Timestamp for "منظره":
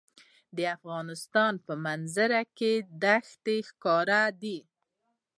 1.85-2.41